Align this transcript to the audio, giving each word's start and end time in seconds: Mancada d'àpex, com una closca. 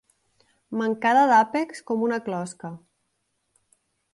Mancada 0.79 1.25
d'àpex, 1.31 1.83
com 1.91 2.07
una 2.07 2.19
closca. 2.29 2.73